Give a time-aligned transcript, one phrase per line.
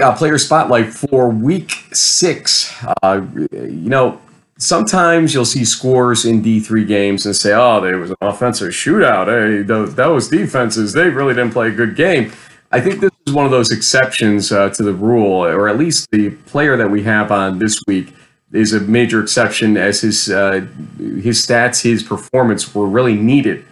[0.00, 2.74] uh, player spotlight for week six.
[3.02, 4.20] Uh, you know,
[4.58, 9.26] sometimes you'll see scores in D3 games and say, oh, there was an offensive shootout.
[9.26, 12.32] Hey, those, those defenses, they really didn't play a good game.
[12.72, 16.08] I think this is one of those exceptions uh, to the rule, or at least
[16.12, 18.14] the player that we have on this week
[18.52, 20.66] is a major exception as his uh,
[20.98, 23.64] his stats, his performance were really needed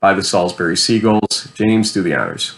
[0.00, 1.50] by the Salisbury Seagulls.
[1.54, 2.54] James, do the honors.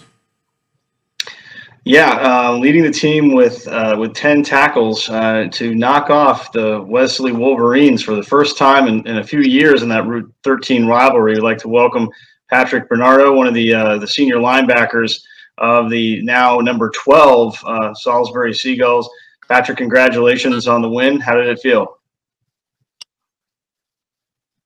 [1.89, 6.83] Yeah, uh, leading the team with uh, with ten tackles uh, to knock off the
[6.83, 10.89] Wesley Wolverines for the first time in, in, a few years in that Route 13
[10.89, 11.35] rivalry.
[11.35, 12.09] We'd like to welcome
[12.51, 15.23] Patrick Bernardo, one of the uh, the senior linebackers
[15.59, 19.09] of the now number 12 uh, Salisbury Seagulls.
[19.47, 21.21] Patrick, congratulations on the win.
[21.21, 21.99] How did it feel?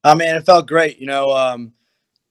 [0.04, 0.98] I mean, it felt great.
[0.98, 1.74] You know, um,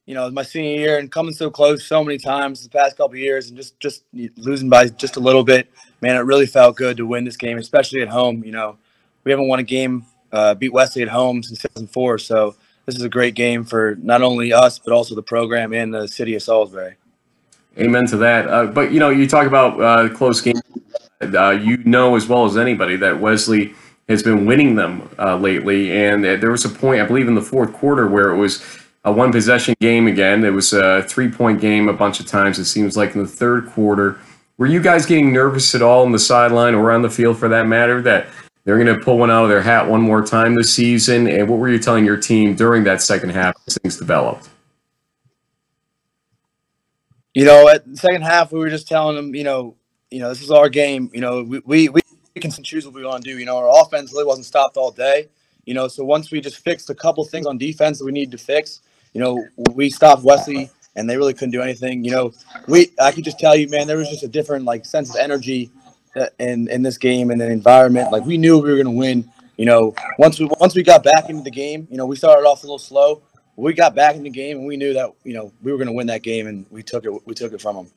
[0.10, 3.16] you know, my senior year and coming so close so many times the past couple
[3.16, 4.04] years and just just
[4.38, 7.60] losing by just a little bit, man, it really felt good to win this game,
[7.60, 8.44] especially at home.
[8.44, 8.78] You know,
[9.24, 12.56] we haven't won a game, uh, beat Wesley at home since 2004, so
[12.88, 16.08] this is a great game for not only us but also the program and the
[16.08, 16.96] city of Salisbury.
[17.78, 18.48] Amen to that.
[18.48, 20.60] Uh, but you know, you talk about uh, close games.
[21.22, 23.76] Uh, you know as well as anybody that Wesley
[24.08, 27.44] has been winning them uh, lately, and there was a point, I believe, in the
[27.44, 30.44] fourth quarter where it was a one possession game again.
[30.44, 32.60] It was a three point game a bunch of times.
[32.60, 34.20] It seems like in the third quarter.
[34.58, 37.48] Were you guys getting nervous at all on the sideline or on the field for
[37.48, 38.28] that matter that
[38.66, 41.28] they're going to pull one out of their hat one more time this season?
[41.28, 44.50] And what were you telling your team during that second half as things developed?
[47.34, 49.78] You know, at the second half, we were just telling them, you know,
[50.12, 51.10] you know, this is our game.
[51.14, 52.02] You know, we we, we
[52.42, 53.40] can choose what we want to do.
[53.40, 55.30] You know, our offense really wasn't stopped all day.
[55.66, 58.32] You know, so once we just fixed a couple things on defense that we needed
[58.32, 58.82] to fix,
[59.14, 62.04] you know, we stopped Wesley and they really couldn't do anything.
[62.04, 62.34] You know,
[62.68, 65.16] we I could just tell you, man, there was just a different like sense of
[65.18, 65.72] energy
[66.16, 68.12] uh, in in this game and the environment.
[68.12, 69.30] Like we knew we were going to win.
[69.58, 72.48] You know, once we once we got back into the game, you know, we started
[72.48, 73.22] off a little slow.
[73.56, 75.88] We got back in the game and we knew that you know we were going
[75.88, 77.88] to win that game and we took it we took it from them.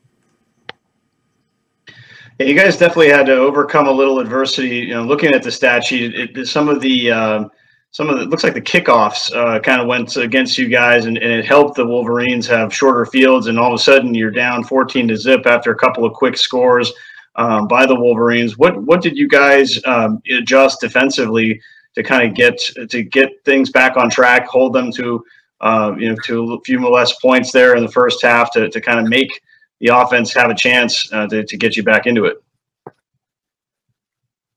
[2.39, 4.77] Yeah, you guys definitely had to overcome a little adversity.
[4.77, 7.45] You know, looking at the stat sheet, it, it, some of the uh,
[7.93, 11.05] some of the, it looks like the kickoffs uh, kind of went against you guys,
[11.05, 13.47] and, and, it helped the Wolverines have shorter fields.
[13.49, 16.39] And all of a sudden, you're down 14 to zip after a couple of quick
[16.39, 16.91] scores
[17.37, 18.57] um, by the Wolverines.
[18.57, 21.61] What what did you guys um, adjust defensively
[21.95, 22.59] to kind of get
[22.89, 25.23] to get things back on track, hold them to
[25.61, 28.81] uh, you know to a few less points there in the first half to to
[28.81, 29.43] kind of make
[29.81, 32.43] the offense have a chance uh, to to get you back into it?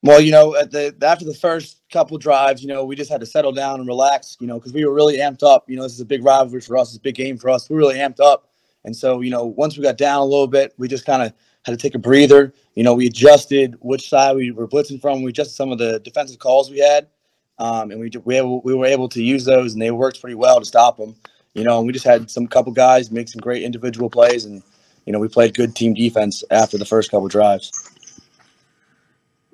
[0.06, 3.22] Well, you know, at the after the first couple drives, you know, we just had
[3.22, 5.68] to settle down and relax, you know, because we were really amped up.
[5.68, 6.90] You know, this is a big rivalry for us.
[6.90, 7.68] It's a big game for us.
[7.68, 8.48] We are really amped up,
[8.84, 11.34] and so you know, once we got down a little bit, we just kind of
[11.64, 12.54] had to take a breather.
[12.76, 15.24] You know, we adjusted which side we were blitzing from.
[15.24, 17.08] We adjusted some of the defensive calls we had,
[17.58, 20.36] um, and we we, able, we were able to use those, and they worked pretty
[20.36, 21.16] well to stop them.
[21.56, 24.62] You know, and we just had some couple guys make some great individual plays, and
[25.08, 27.72] you know, we played good team defense after the first couple drives.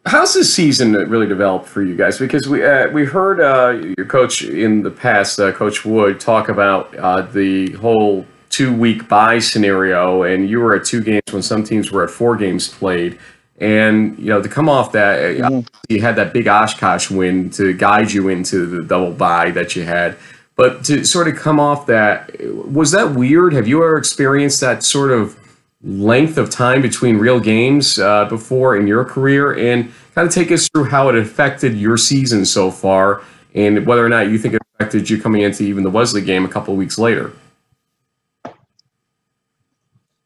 [0.06, 2.17] How's this season really developed for you guys?
[2.17, 6.50] Because we uh, we heard uh, your coach in the past, uh, Coach Wood, talk
[6.50, 11.44] about uh, the whole two week bye scenario, and you were at two games when
[11.44, 13.19] some teams were at four games played.
[13.59, 15.67] And you know to come off that, uh, mm-hmm.
[15.88, 19.83] you had that big Oshkosh win to guide you into the double bye that you
[19.83, 20.18] had.
[20.56, 22.31] But to sort of come off that,
[22.68, 23.53] was that weird?
[23.53, 25.38] Have you ever experienced that sort of
[25.84, 30.52] length of time between real games uh, before in your career and kind of take
[30.52, 33.24] us through how it affected your season so far
[33.56, 36.46] and whether or not you think it affected you coming into even the Wesley game
[36.46, 37.34] a couple weeks later.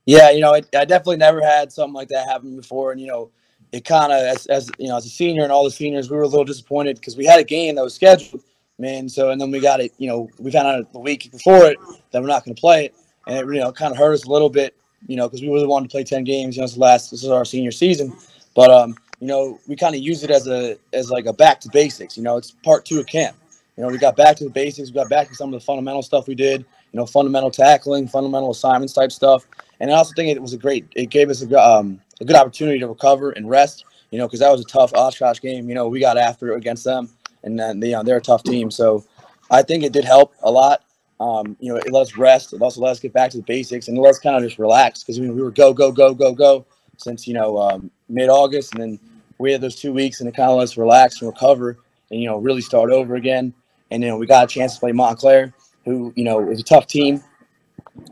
[0.05, 3.07] Yeah, you know, it, I definitely never had something like that happen before, and you
[3.07, 3.31] know,
[3.72, 6.17] it kind of as, as you know, as a senior and all the seniors, we
[6.17, 8.43] were a little disappointed because we had a game that was scheduled,
[8.78, 9.09] man.
[9.09, 11.79] So and then we got it, you know, we found out the week before it
[12.11, 14.25] that we're not going to play it, and it you know kind of hurt us
[14.25, 14.75] a little bit
[15.07, 16.57] you know, because we really wanted to play 10 games.
[16.57, 18.15] You know, last, this is our senior season.
[18.55, 21.59] But, um, you know, we kind of use it as a, as like a back
[21.61, 22.17] to basics.
[22.17, 23.35] You know, it's part two of camp.
[23.77, 24.89] You know, we got back to the basics.
[24.89, 28.07] We got back to some of the fundamental stuff we did, you know, fundamental tackling,
[28.07, 29.45] fundamental assignments type stuff.
[29.79, 32.37] And I also think it was a great, it gave us a, um, a good
[32.37, 35.67] opportunity to recover and rest, you know, because that was a tough Oshkosh game.
[35.67, 37.09] You know, we got after it against them,
[37.43, 38.71] and then, you know, they're a tough team.
[38.71, 39.03] So
[39.51, 40.84] I think it did help a lot.
[41.20, 42.53] Um, you know, it let us rest.
[42.53, 44.59] It also let us get back to the basics and let us kind of just
[44.59, 46.66] relax because I mean, we were go, go, go, go, go
[46.97, 48.73] since, you know, um, mid August.
[48.73, 49.00] And then
[49.38, 51.78] we had those two weeks and it kind of let us relax and recover
[52.12, 53.53] and, you know, really start over again.
[53.91, 55.53] And, you know, we got a chance to play Montclair,
[55.85, 57.23] who, you know, is a tough team.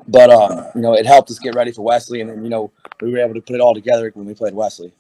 [0.08, 2.22] But, um, you know, it helped us get ready for Wesley.
[2.22, 2.72] And then, you know,
[3.02, 4.94] we were able to put it all together when we played Wesley.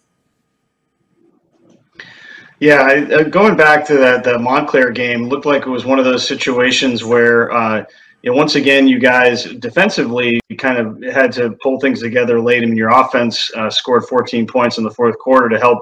[2.64, 6.06] Yeah, I, going back to that the Montclair game, looked like it was one of
[6.06, 7.52] those situations where.
[7.52, 7.84] Uh,
[8.22, 12.62] you know, once again, you guys defensively kind of had to pull things together late.
[12.62, 15.80] Mean, your offense uh, scored 14 points in the fourth quarter to help,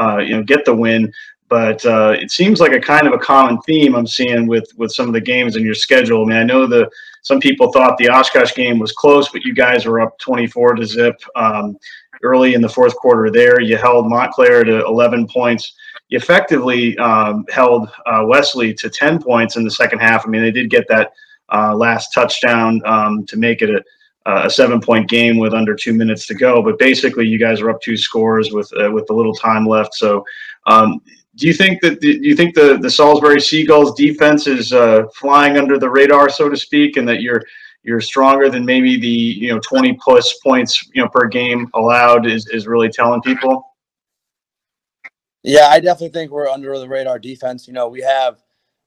[0.00, 1.12] uh, you know, get the win.
[1.50, 4.90] But uh, it seems like a kind of a common theme I'm seeing with with
[4.90, 6.24] some of the games in your schedule.
[6.24, 6.90] I mean, I know the
[7.20, 10.86] some people thought the Oshkosh game was close, but you guys were up 24 to
[10.86, 11.76] zip um,
[12.22, 13.30] early in the fourth quarter.
[13.30, 15.74] There, you held Montclair to 11 points.
[16.12, 20.26] Effectively um, held uh, Wesley to 10 points in the second half.
[20.26, 21.12] I mean, they did get that
[21.52, 23.82] uh, last touchdown um, to make it a,
[24.26, 26.62] a seven point game with under two minutes to go.
[26.62, 29.94] But basically, you guys are up two scores with uh, with a little time left.
[29.94, 30.24] So,
[30.66, 31.00] um,
[31.36, 35.56] do you think that do you think the the Salisbury Seagulls defense is uh, flying
[35.56, 37.42] under the radar, so to speak, and that you're
[37.84, 42.26] you're stronger than maybe the you know 20 plus points you know per game allowed
[42.26, 43.71] is is really telling people?
[45.42, 47.66] Yeah, I definitely think we're under the radar defense.
[47.66, 48.42] You know, we have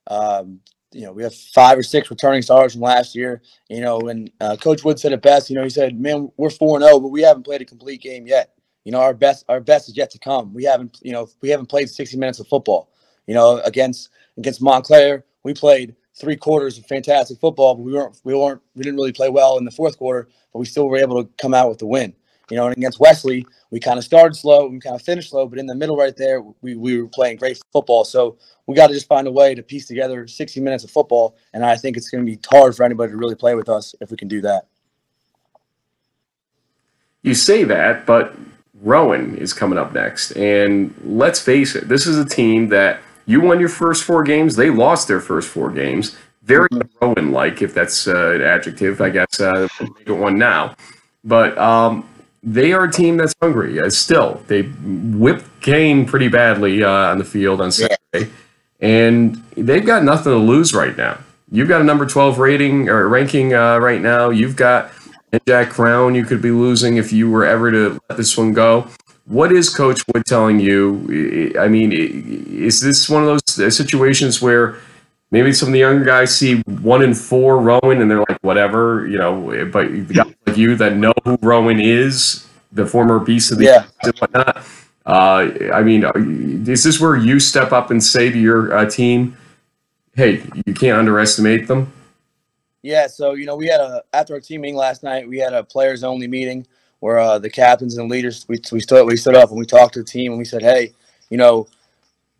[0.07, 0.59] um,
[0.91, 3.41] you know, we have five or six returning stars from last year.
[3.69, 5.49] You know, and uh, Coach Wood said it best.
[5.49, 8.01] You know, he said, "Man, we're four zero, oh, but we haven't played a complete
[8.01, 8.53] game yet.
[8.85, 10.53] You know, our best our best is yet to come.
[10.53, 12.91] We haven't, you know, we haven't played sixty minutes of football.
[13.27, 18.17] You know, against against Montclair, we played three quarters of fantastic football, but we weren't
[18.23, 20.97] we weren't we didn't really play well in the fourth quarter, but we still were
[20.97, 22.13] able to come out with the win.
[22.49, 25.47] You know, and against Wesley, we kind of started slow, and kind of finished slow,
[25.47, 28.05] but in the middle right there, we, we were playing great football.
[28.05, 28.37] So
[28.67, 31.35] we got to just find a way to piece together 60 minutes of football.
[31.53, 33.95] And I think it's going to be hard for anybody to really play with us
[34.01, 34.67] if we can do that.
[37.23, 38.35] You say that, but
[38.81, 40.31] Rowan is coming up next.
[40.31, 44.55] And let's face it, this is a team that you won your first four games.
[44.55, 46.15] They lost their first four games.
[46.43, 46.87] Very mm-hmm.
[47.01, 49.39] Rowan like, if that's uh, an adjective, I guess.
[49.39, 50.75] Uh, make it one now.
[51.23, 52.07] But um,
[52.45, 53.79] they are a team that's hungry.
[53.79, 58.25] Uh, still, they whipped Kean pretty badly uh, on the field on Saturday, yeah.
[58.79, 61.17] and they've got nothing to lose right now.
[61.51, 64.29] You've got a number twelve rating or ranking uh, right now.
[64.29, 64.91] You've got
[65.47, 66.13] Jack Crown.
[66.13, 68.87] You could be losing if you were ever to let this one go.
[69.25, 71.51] What is Coach Wood telling you?
[71.59, 74.75] I mean, is this one of those uh, situations where
[75.31, 79.07] maybe some of the younger guys see one in four Rowan and they're like, whatever,
[79.07, 83.57] you know, but guys like you that know who Rowan is, the former beast of
[83.57, 83.85] the yeah.
[84.03, 84.57] and whatnot.
[85.05, 86.03] Uh, I mean,
[86.67, 89.37] is this where you step up and say to your uh, team,
[90.15, 91.91] "Hey, you can't underestimate them"?
[92.81, 93.07] Yeah.
[93.07, 95.63] So you know, we had a after our team meeting last night, we had a
[95.63, 96.65] players only meeting
[96.99, 99.93] where uh, the captains and leaders we we stood we stood up and we talked
[99.93, 100.93] to the team and we said, "Hey,
[101.29, 101.67] you know,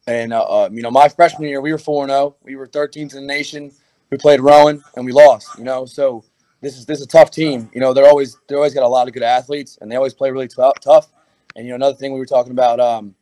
[0.08, 2.18] and uh, uh, you know, my freshman year, we were four zero.
[2.18, 2.36] Oh.
[2.44, 3.72] We were 13th in the nation.
[4.10, 5.58] We played Rowan, and we lost.
[5.58, 6.24] You know, so
[6.62, 7.70] this is this is a tough team.
[7.74, 10.14] You know, they're always they're always got a lot of good athletes, and they always
[10.14, 11.08] play really t- tough.
[11.56, 13.16] And you know, another thing we were talking about um,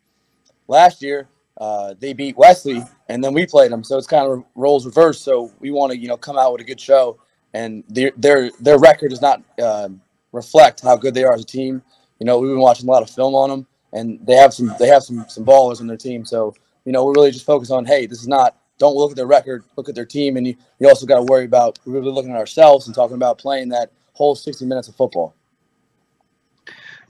[0.67, 1.27] last year,
[1.59, 3.83] uh, they beat Wesley, and then we played them.
[3.83, 5.23] So it's kind of roles reversed.
[5.23, 7.19] So we want to you know come out with a good show,
[7.53, 9.89] and their their their record does not uh,
[10.31, 11.81] reflect how good they are as a team.
[12.19, 14.73] You know, we've been watching a lot of film on them, and they have some
[14.79, 16.25] they have some some ballers on their team.
[16.25, 16.53] So
[16.85, 19.25] you know, we're really just focused on, hey, this is not, don't look at their
[19.25, 20.35] record, look at their team.
[20.35, 23.37] And you, you also got to worry about really looking at ourselves and talking about
[23.37, 25.33] playing that whole 60 minutes of football.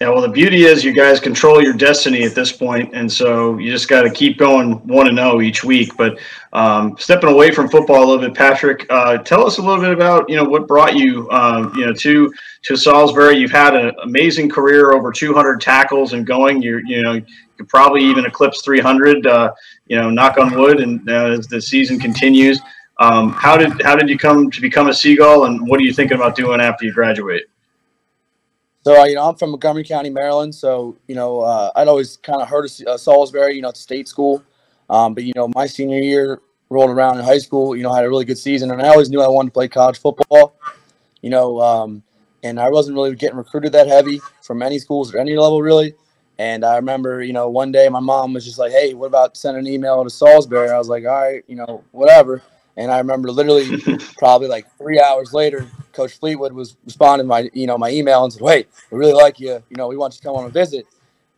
[0.01, 3.57] Yeah, well, the beauty is you guys control your destiny at this point, and so
[3.57, 5.95] you just got to keep going one and zero oh each week.
[5.95, 6.19] But
[6.51, 9.93] um, stepping away from football a little bit, Patrick, uh, tell us a little bit
[9.93, 13.37] about you know what brought you um, you know to to Salisbury.
[13.37, 16.61] You've had an amazing career, over 200 tackles and going.
[16.61, 17.21] You you know
[17.57, 19.27] could probably even eclipse 300.
[19.27, 19.53] Uh,
[19.87, 22.59] you know, knock on wood, and uh, as the season continues.
[22.99, 25.93] Um, how did how did you come to become a Seagull, and what are you
[25.93, 27.43] thinking about doing after you graduate?
[28.83, 30.53] So uh, you know, I'm from Montgomery County, Maryland.
[30.53, 33.55] So you know, uh, I'd always kind of heard of uh, Salisbury.
[33.55, 34.43] You know, a state school.
[34.89, 37.75] Um, but you know, my senior year rolled around in high school.
[37.75, 39.53] You know, I had a really good season, and I always knew I wanted to
[39.53, 40.55] play college football.
[41.21, 42.03] You know, um,
[42.43, 45.95] and I wasn't really getting recruited that heavy from any schools or any level really.
[46.39, 49.37] And I remember, you know, one day my mom was just like, "Hey, what about
[49.37, 52.41] sending an email to Salisbury?" I was like, "All right, you know, whatever."
[52.75, 53.77] And I remember literally,
[54.17, 58.23] probably like three hours later, Coach Fleetwood was responding to my, you know, my email
[58.23, 59.63] and said, "Wait, we really like you.
[59.69, 60.87] You know, we want you to come on a visit."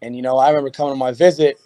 [0.01, 1.59] And you know, I remember coming on my visit,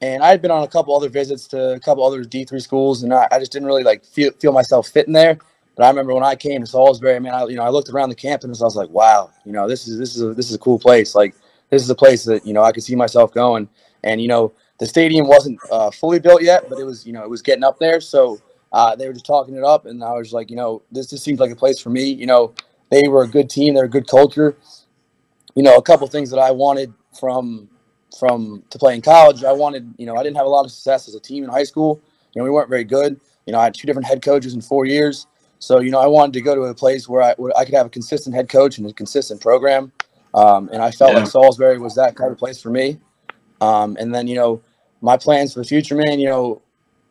[0.00, 2.60] and I had been on a couple other visits to a couple other D three
[2.60, 5.38] schools, and I, I, just didn't really like feel feel myself fitting there.
[5.76, 8.08] But I remember when I came to Salisbury, man, I you know I looked around
[8.08, 10.56] the campus, I was like, "Wow, you know, this is this is a, this is
[10.56, 11.14] a cool place.
[11.14, 11.34] Like,
[11.72, 13.68] this is a place that you know I could see myself going."
[14.04, 17.24] And you know, the stadium wasn't uh, fully built yet, but it was you know
[17.24, 18.38] it was getting up there, so
[18.72, 21.24] uh, they were just talking it up, and I was like, you know, this just
[21.24, 22.04] seems like a place for me.
[22.04, 22.54] You know,
[22.90, 24.56] they were a good team, they're a good culture.
[25.54, 27.68] You know, a couple things that I wanted from
[28.18, 30.70] from to play in college, I wanted, you know, I didn't have a lot of
[30.70, 32.00] success as a team in high school.
[32.34, 33.18] You know, we weren't very good.
[33.46, 35.26] You know, I had two different head coaches in four years.
[35.58, 37.74] So, you know, I wanted to go to a place where I, where I could
[37.74, 39.92] have a consistent head coach and a consistent program.
[40.34, 41.20] Um, and I felt Yeah.
[41.20, 42.98] like Salisbury was that kind of place for me.
[43.60, 44.62] Um, and then, you know,
[45.00, 46.62] my plans for the future, man, you know,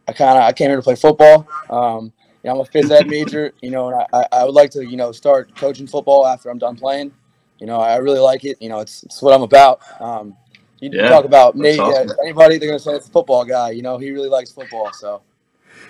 [0.07, 1.47] I kind of, I came here to play football.
[1.69, 2.11] Um,
[2.43, 4.85] you know, I'm a phys ed major, you know, and I- I, would like to,
[4.85, 7.11] you know, start coaching football after I'm done playing.
[7.59, 8.57] You know, I really like it.
[8.59, 9.81] You know, it's, it's what I'm about.
[10.01, 10.35] Um,
[10.79, 12.09] you Yeah, talk about Nate, awesome.
[12.09, 13.69] yeah, anybody, they're going to say it's a football guy.
[13.69, 14.91] You know, he really likes football.
[14.93, 15.21] So,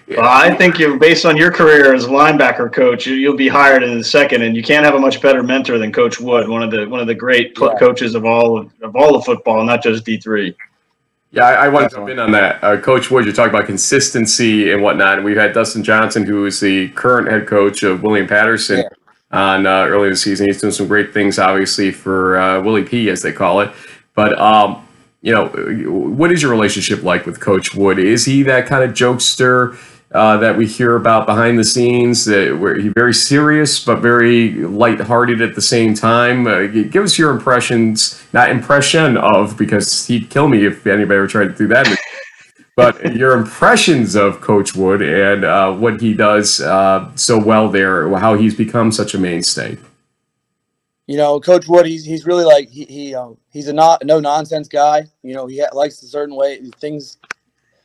[0.07, 3.47] Well, I think you, based on your career as a linebacker coach, you, you'll be
[3.47, 6.49] hired in a second, and you can't have a much better mentor than Coach Wood,
[6.49, 7.75] one of the one of the great Yeah.
[7.79, 10.53] coaches of all of, of all of football, not just D three.
[11.31, 12.61] Yeah, I, I want to jump in on that.
[12.61, 15.15] Uh, coach Wood, you're talking about consistency and whatnot.
[15.19, 18.89] And we've had Dustin Johnson, who is the current head coach of William Paterson, Yeah.
[19.31, 20.47] on uh, early in the season.
[20.47, 23.71] He's doing some great things, obviously, for uh, Willie P, as they call it.
[24.13, 24.85] But, um,
[25.21, 27.99] you know, what is your relationship like with Coach Wood?
[27.99, 29.77] Is he that kind of jokester
[30.11, 34.51] uh, that we hear about behind the scenes, that where he's very serious but very
[34.51, 36.47] lighthearted at the same time?
[36.47, 41.27] Uh, give us your impressions, not impression of, because he'd kill me if anybody ever
[41.27, 41.87] tried to do that.
[42.75, 48.09] but your impressions of Coach Wood and uh, what he does uh, so well there,
[48.17, 49.77] how he's become such a mainstay.
[51.07, 54.19] You know, Coach Wood, he's, he's really like, he, he um, he's a not, no
[54.19, 55.03] nonsense guy.
[55.23, 57.17] You know, he likes a certain way, things,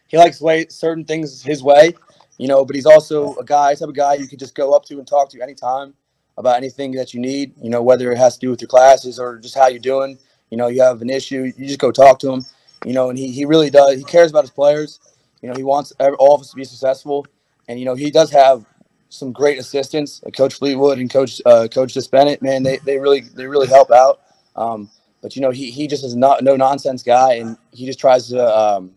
[0.09, 1.95] he likes way certain things his way,
[2.39, 4.85] you know, but he's also a guy, type of guy you can just go up
[4.87, 5.95] to and talk to anytime
[6.39, 9.19] about anything that you need, you know, whether it has to do with your classes
[9.19, 10.19] or just how you're doing.
[10.51, 12.45] You know, you have an issue, you just go talk to him,
[12.85, 13.97] you know, and he, he really does.
[13.97, 15.01] He cares about his players.
[15.43, 17.27] You know, he wants all of us to be successful.
[17.69, 18.65] And, you know, he does have
[19.09, 22.43] some great assistants, like Coach Fleetwood and Coach uh, Coach Bennett.
[22.43, 24.21] Man, they, they really they really help out.
[24.57, 24.91] Um,
[25.23, 28.29] but you know, he he just is not no nonsense guy, and he just tries
[28.29, 28.93] to um,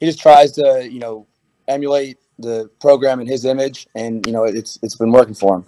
[0.00, 1.26] he just tries to you know
[1.66, 5.66] emulate the program in his image, and you know it's it's been working for him.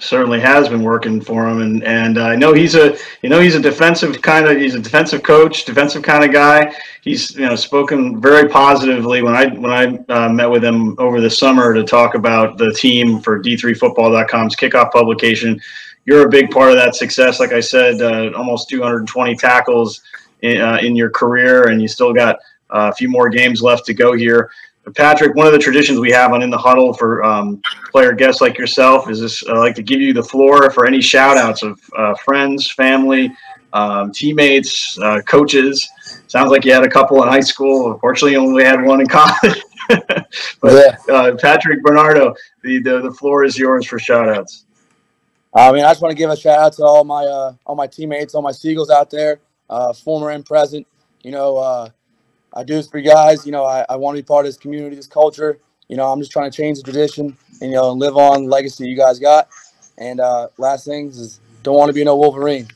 [0.00, 3.54] Certainly has been working for him and and I know he's a you know he's
[3.54, 6.74] a defensive kind of he's a defensive coach defensive kind of guy.
[7.02, 11.20] He's you know spoken very positively when I when I uh, met with him over
[11.20, 15.60] the summer to talk about the team for d3football.com's kickoff publication.
[16.06, 17.38] You're a big part of that success.
[17.38, 20.02] Like I said uh, almost 220 tackles
[20.42, 22.36] in, uh, in your career and you still got
[22.70, 24.50] uh, a few more games left to go here
[24.92, 28.40] Patrick, one of the traditions we have on In the Huddle for um, player guests
[28.40, 31.62] like yourself is this I like to give you the floor for any shout outs
[31.62, 33.32] of uh, friends, family,
[33.72, 35.88] um, teammates, uh, coaches.
[36.26, 37.92] Sounds like you had a couple in high school.
[37.92, 39.62] Unfortunately, you only had one in college.
[40.60, 44.64] but uh, Patrick Bernardo, the, the, the floor is yours for shout outs.
[45.54, 47.76] I mean, I just want to give a shout out to all my uh, all
[47.76, 49.38] my teammates, all my Seagulls out there,
[49.70, 50.86] uh, former and present.
[51.22, 51.90] You know, uh,
[52.54, 53.44] I do this for you guys.
[53.46, 55.58] You know, I, I want to be part of this community, this culture.
[55.88, 58.50] You know, I'm just trying to change the tradition and you know live on the
[58.50, 59.48] legacy you guys got.
[59.98, 62.68] And uh, last things is don't want to be no Wolverine.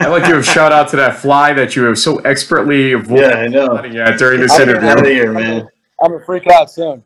[0.00, 3.30] I'd like to have shout out to that fly that you have so expertly avoided
[3.30, 3.66] Yeah, I know.
[3.68, 5.14] running at during this I'm Get out of interview.
[5.14, 5.68] here, man.
[6.02, 7.04] I'm gonna freak out soon.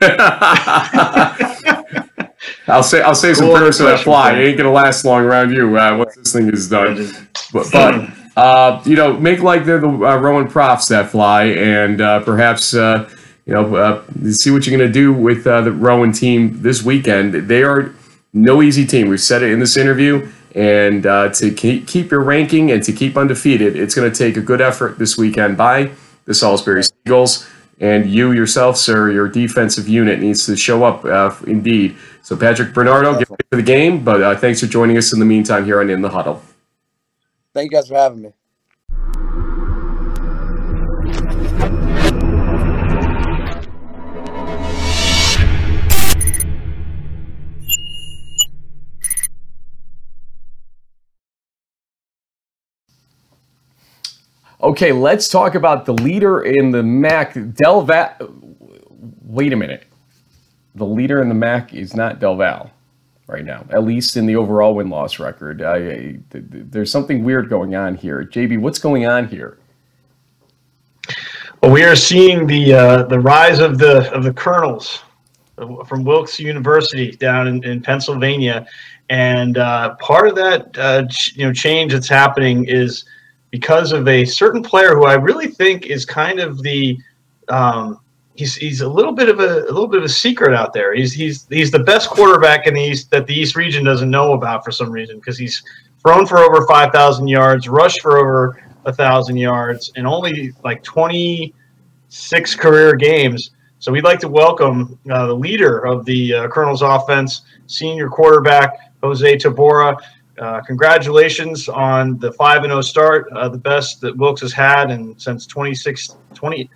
[2.68, 4.30] I'll say I'll say some Cool prayers for that fly.
[4.30, 4.38] Frank.
[4.44, 7.12] It ain't gonna last long around you uh, once this thing is done.
[7.52, 12.00] But, but uh, you know, make like they're the uh, Rowan Profs that fly, and
[12.00, 13.08] uh, perhaps uh,
[13.44, 17.34] you know uh, see what you're gonna do with uh, the Rowan team this weekend.
[17.34, 17.94] They are
[18.32, 19.08] no easy team.
[19.08, 20.30] We've said it in this interview.
[20.54, 24.42] And to keep, keep your ranking and to keep undefeated, it's going to take a
[24.42, 25.92] good effort this weekend by
[26.26, 27.48] the Salisbury Seagulls.
[27.80, 31.06] And you yourself, sir, your defensive unit needs to show up
[31.46, 31.96] indeed.
[32.20, 34.04] So, Patrick Bernardo, get ready for the game.
[34.04, 36.42] But thanks for joining us in the meantime here on In the Huddle.
[37.54, 38.32] Thank you guys for having me.
[54.62, 58.14] Okay, let's talk about the leader in the MAC, Del Val.
[59.24, 59.84] Wait a minute.
[60.76, 62.70] The leader in the MAC is not Del Val
[63.32, 65.62] right now, at least in the overall win loss record.
[65.62, 68.24] I, I- th- th- there's something weird going on here.
[68.24, 69.58] JB, what's going on here?
[71.62, 75.00] Well, we are seeing the uh, the rise of the of the Colonels
[75.86, 78.66] from Wilkes University down in, in Pennsylvania,
[79.10, 83.04] and uh, part of that uh, ch- you know change that's happening is
[83.50, 86.98] because of a certain player who I really think is kind of the
[87.48, 88.00] um,
[88.34, 90.94] he's he's a little bit of a, a little bit of a secret out there.
[90.94, 94.32] He's he's he's the best quarterback in the East that the East region doesn't know
[94.32, 95.62] about for some reason because he's
[96.02, 102.54] thrown for over 5,000 yards, rushed for over a thousand yards, and only like 26
[102.56, 103.50] career games.
[103.78, 108.92] So we'd like to welcome uh, the leader of the uh, Colonel's offense, senior quarterback
[109.02, 109.96] Jose Tabora.
[110.38, 114.90] Uh, congratulations on the 5 and 0 start, uh, the best that Wilkes has had
[114.90, 116.70] and since 26, 20,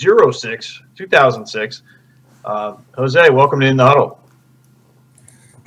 [0.00, 1.82] 06, 2006.
[2.42, 4.18] Uh, Jose, welcome to In the Huddle.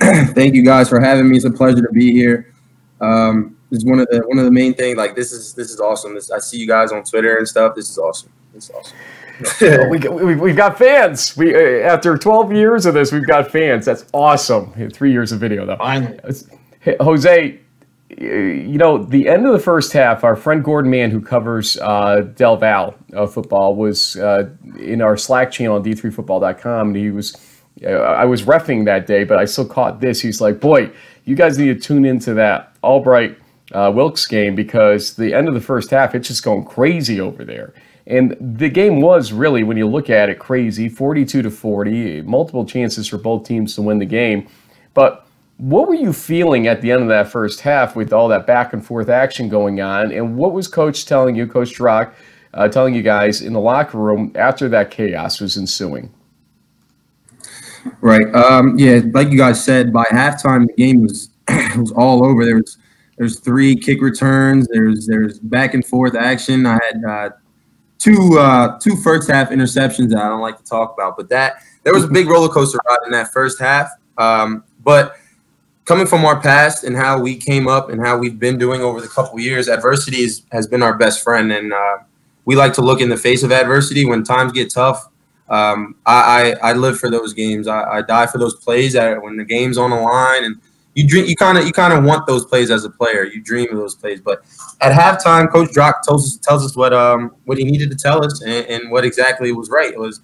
[0.00, 1.36] Thank you guys for having me.
[1.36, 2.52] It's a pleasure to be here.
[3.00, 4.96] Um, this is one of the one of the main things.
[4.96, 6.14] Like this is this is awesome.
[6.14, 7.76] This, I see you guys on Twitter and stuff.
[7.76, 8.32] This is awesome.
[8.52, 9.90] This is awesome.
[9.90, 11.36] we, we, we've got fans.
[11.36, 13.86] We uh, after 12 years of this, we've got fans.
[13.86, 14.72] That's awesome.
[14.90, 15.76] Three years of video though.
[15.76, 16.18] Finally.
[16.80, 17.60] Hey, Jose,
[18.10, 22.20] you know, the end of the first half, our friend Gordon Mann, who covers uh,
[22.34, 27.36] Del Val uh, football, was uh, in our Slack channel on d3football.com, and he was,
[27.82, 30.20] uh, I was refing that day, but I still caught this.
[30.20, 30.90] He's like, boy,
[31.24, 33.38] you guys need to tune into that Albright
[33.72, 37.44] uh, Wilkes game because the end of the first half, it's just going crazy over
[37.44, 37.72] there.
[38.06, 42.66] And the game was really, when you look at it, crazy 42 to 40, multiple
[42.66, 44.46] chances for both teams to win the game.
[44.92, 45.23] But
[45.58, 48.72] what were you feeling at the end of that first half with all that back
[48.72, 50.12] and forth action going on?
[50.12, 52.12] And what was Coach telling you, Coach Drach,
[52.54, 56.12] uh, telling you guys in the locker room after that chaos was ensuing?
[58.00, 58.34] Right.
[58.34, 61.30] Um, yeah, like you guys said, by halftime the game was
[61.76, 62.44] was all over.
[62.44, 62.78] There was
[63.18, 64.66] there's three kick returns.
[64.68, 66.66] There's there's back and forth action.
[66.66, 67.30] I had uh,
[67.98, 71.62] two uh, two first half interceptions that I don't like to talk about, but that
[71.82, 73.90] there was a big roller coaster ride in that first half.
[74.16, 75.16] Um, but
[75.84, 79.00] coming from our past and how we came up and how we've been doing over
[79.00, 81.98] the couple years, adversity is, has been our best friend, and uh,
[82.44, 85.08] we like to look in the face of adversity when times get tough.
[85.48, 87.68] Um, I, I, I live for those games.
[87.68, 90.56] I, I die for those plays that when the game's on the line and
[90.94, 93.24] you dream, you kind of you kind of want those plays as a player.
[93.24, 94.20] You dream of those plays.
[94.20, 94.44] But
[94.80, 98.24] at halftime, Coach Drach tells us tells us what um what he needed to tell
[98.24, 99.92] us and, and what exactly was right.
[99.92, 100.20] It was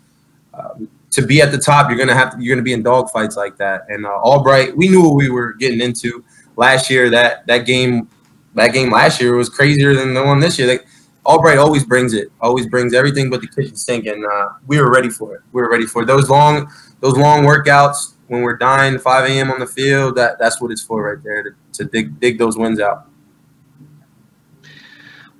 [0.55, 3.37] um, to be at the top, you're gonna have to, you're gonna be in dogfights
[3.37, 3.87] like that.
[3.89, 6.25] And uh, Albright, we knew what we were getting into
[6.57, 7.11] last year.
[7.11, 8.09] That that game,
[8.55, 10.69] that game last year was crazier than the one this year.
[10.69, 10.87] Like,
[11.27, 14.91] Albright always brings it, always brings everything but the kitchen sink, and uh, we were
[14.91, 15.43] ready for it.
[15.53, 16.07] We were ready for it.
[16.07, 16.71] those long
[17.01, 19.51] those long workouts when we're dying 5 a.m.
[19.51, 20.17] on the field.
[20.17, 23.10] That that's what it's for right there to, to dig dig those wins out.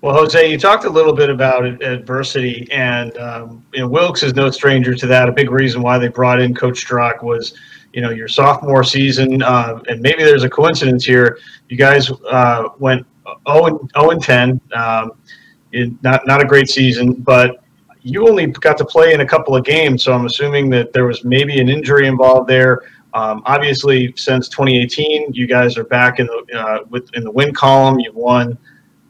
[0.03, 4.35] Well, Jose, you talked a little bit about adversity, and um, you know, Wilkes is
[4.35, 5.29] no stranger to that.
[5.29, 7.53] A big reason why they brought in Coach Drach was,
[7.93, 11.39] you know, your sophomore season, uh, and maybe there's a coincidence here.
[11.69, 13.07] You guys uh, went
[13.47, 15.13] 0 and, 0 and 10, um,
[16.01, 17.63] not not a great season, but
[18.01, 21.05] you only got to play in a couple of games, so I'm assuming that there
[21.05, 22.81] was maybe an injury involved there.
[23.13, 27.53] Um, obviously, since 2018, you guys are back in the uh, with in the win
[27.53, 28.01] column.
[28.01, 28.57] You've won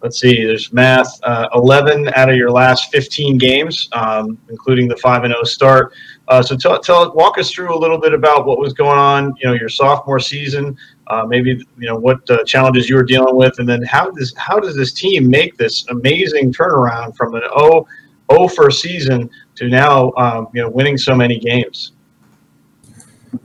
[0.02, 4.96] let's see, there's math, uh, 11 out of your last 15 games, um, including the
[4.96, 5.92] 5 and 0 start.
[6.28, 9.34] Uh, so tell, tell, walk us through a little bit about what was going on,
[9.40, 10.76] you know, your sophomore season,
[11.08, 14.34] uh, maybe, you know, what uh, challenges you were dealing with, and then how does,
[14.36, 17.86] how does this team make this amazing turnaround from an 0,
[18.32, 21.92] 0 for season to now, um, you know, winning so many games?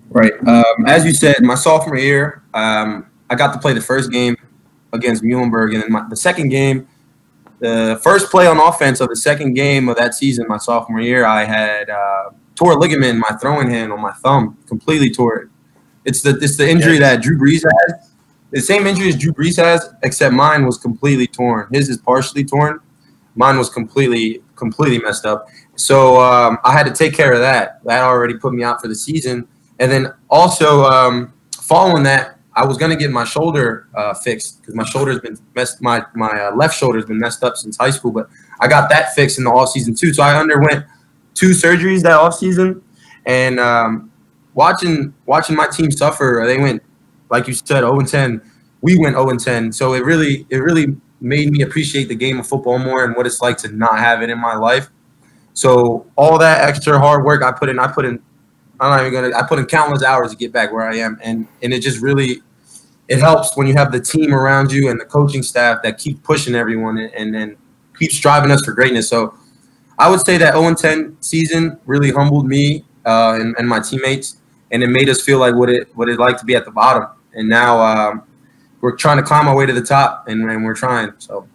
[0.09, 0.33] Right.
[0.47, 4.37] Um, as you said, my sophomore year, um, I got to play the first game
[4.95, 5.73] against Muhlenberg.
[5.73, 6.87] And then my, the second game,
[7.59, 11.25] the first play on offense of the second game of that season, my sophomore year,
[11.25, 15.35] I had uh, tore a ligament in my throwing hand on my thumb, completely tore
[15.37, 15.49] it.
[16.05, 18.11] It's the it's the injury that Drew Brees has.
[18.51, 21.67] The same injury as Drew Brees has, except mine was completely torn.
[21.71, 22.79] His is partially torn.
[23.35, 25.47] Mine was completely completely messed up.
[25.75, 27.83] So um, I had to take care of that.
[27.83, 29.47] That already put me out for the season.
[29.79, 34.75] And then also um, following that, I was gonna get my shoulder uh, fixed because
[34.75, 35.81] my shoulder's been messed.
[35.81, 39.13] My my uh, left shoulder's been messed up since high school, but I got that
[39.13, 40.13] fixed in the off season too.
[40.13, 40.85] So I underwent
[41.33, 42.81] two surgeries that off season,
[43.25, 44.11] and um,
[44.53, 46.43] watching watching my team suffer.
[46.45, 46.81] They went
[47.29, 48.41] like you said, 0 and 10.
[48.81, 49.71] We went 0 and 10.
[49.71, 53.25] So it really it really made me appreciate the game of football more and what
[53.25, 54.89] it's like to not have it in my life.
[55.53, 58.21] So all that extra hard work I put in, I put in
[58.79, 59.35] I'm not even gonna.
[59.35, 62.01] I put in countless hours to get back where I am, and and it just
[62.01, 62.41] really
[63.07, 66.23] it helps when you have the team around you and the coaching staff that keep
[66.23, 67.55] pushing everyone and, then
[67.99, 69.07] keep striving us for greatness.
[69.07, 69.37] So
[69.99, 74.37] I would say that 0 10 season really humbled me uh, and, and, my teammates,
[74.71, 76.71] and it made us feel like what it what it like to be at the
[76.71, 77.07] bottom.
[77.33, 78.23] And now um,
[78.81, 81.13] we're trying to climb our way to the top, and, and we're trying.
[81.19, 81.47] So.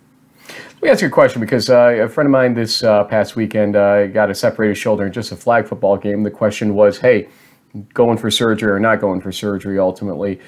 [0.81, 3.37] Let me ask you a question because uh, a friend of mine this uh, past
[3.37, 6.23] weekend uh, got a separated shoulder in just a flag football game.
[6.23, 7.29] The question was, hey,
[7.93, 10.41] going for surgery or not going for surgery ultimately.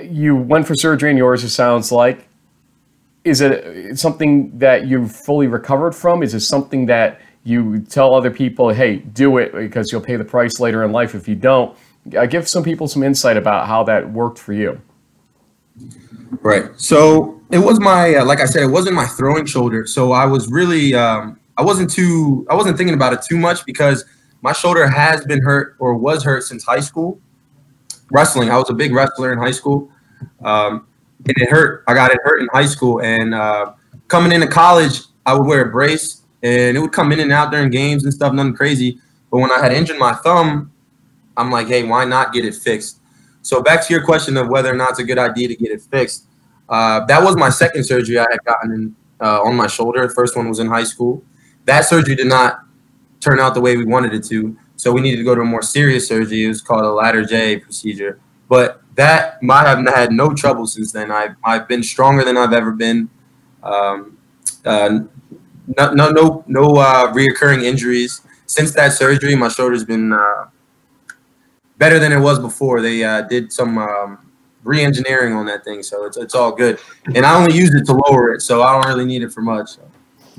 [0.00, 1.42] you went for surgery and yours.
[1.42, 2.28] It sounds like.
[3.24, 6.22] Is it something that you've fully recovered from?
[6.22, 10.24] Is it something that you tell other people, "Hey, do it," because you'll pay the
[10.24, 11.76] price later in life if you don't?
[12.16, 14.80] Uh, give some people some insight about how that worked for you.
[16.42, 16.70] Right.
[16.76, 19.86] So it was my, uh, like I said, it wasn't my throwing shoulder.
[19.86, 23.64] So I was really, um, I wasn't too, I wasn't thinking about it too much
[23.64, 24.04] because
[24.42, 27.20] my shoulder has been hurt or was hurt since high school.
[28.10, 28.50] Wrestling.
[28.50, 29.90] I was a big wrestler in high school.
[30.44, 30.86] Um,
[31.26, 31.84] and it hurt.
[31.86, 33.02] I got it hurt in high school.
[33.02, 33.72] And uh,
[34.08, 37.50] coming into college, I would wear a brace and it would come in and out
[37.50, 39.00] during games and stuff, nothing crazy.
[39.30, 40.70] But when I had injured my thumb,
[41.36, 43.00] I'm like, hey, why not get it fixed?
[43.42, 45.70] So back to your question of whether or not it's a good idea to get
[45.70, 46.27] it fixed.
[46.68, 50.06] Uh, that was my second surgery I had gotten in, uh, on my shoulder.
[50.06, 51.22] The first one was in high school.
[51.64, 52.60] That surgery did not
[53.20, 54.56] turn out the way we wanted it to.
[54.76, 56.44] So we needed to go to a more serious surgery.
[56.44, 58.20] It was called a Latarjet procedure.
[58.48, 61.10] But that I have had no trouble since then.
[61.10, 63.08] I've, I've been stronger than I've ever been.
[63.62, 64.18] Um,
[64.64, 65.00] uh,
[65.76, 68.22] no, no, no, no uh, reoccurring injuries.
[68.46, 70.46] Since that surgery, my shoulder's been uh,
[71.76, 72.80] better than it was before.
[72.80, 74.27] They did some um,
[74.68, 76.78] re-engineering on that thing, so it's it's all good.
[77.14, 79.40] And I only use it to lower it, so I don't really need it for
[79.40, 79.70] much.
[79.70, 79.82] So.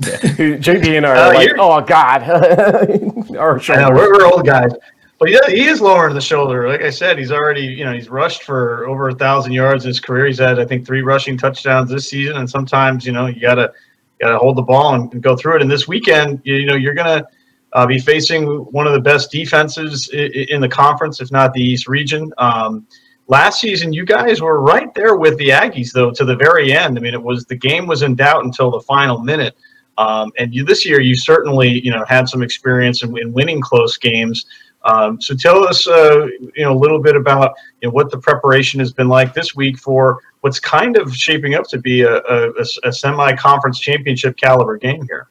[0.00, 2.22] JP and I are uh, like, oh god,
[3.36, 3.82] our shoulder.
[3.82, 4.72] Know, we're, we're old guys.
[5.18, 6.66] But yeah, he is lowering the shoulder.
[6.66, 9.88] Like I said, he's already, you know, he's rushed for over a thousand yards in
[9.88, 10.24] his career.
[10.24, 12.38] He's had, I think, three rushing touchdowns this season.
[12.38, 13.70] And sometimes, you know, you gotta
[14.18, 15.62] gotta hold the ball and, and go through it.
[15.62, 17.26] And this weekend, you, you know, you're gonna
[17.74, 21.62] uh, be facing one of the best defenses in, in the conference, if not the
[21.62, 22.32] East region.
[22.38, 22.86] Um,
[23.30, 26.98] last season, you guys were right there with the Aggies, though, to the very end.
[26.98, 29.56] I mean, it was the game was in doubt until the final minute.
[29.96, 33.60] Um, and you, this year, you certainly, you know, had some experience in, in winning
[33.60, 34.46] close games.
[34.84, 38.18] Um, so tell us, uh, you know, a little bit about you know, what the
[38.18, 42.16] preparation has been like this week for what's kind of shaping up to be a,
[42.16, 45.28] a, a semi-conference championship caliber game here.